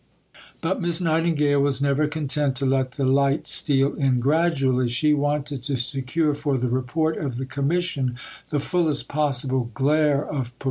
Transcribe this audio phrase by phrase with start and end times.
[0.61, 5.61] But Miss Nightingale was never content to let the light steal in gradually; she wanted
[5.65, 8.17] to secure for the Report of the Commission
[8.49, 10.59] the fullest possible glare of publicity.